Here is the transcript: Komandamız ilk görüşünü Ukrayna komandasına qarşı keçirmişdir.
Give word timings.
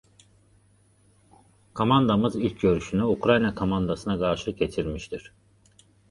Komandamız 1.73 2.35
ilk 2.45 2.61
görüşünü 2.61 3.03
Ukrayna 3.03 3.55
komandasına 3.55 4.17
qarşı 4.19 4.55
keçirmişdir. 4.55 5.33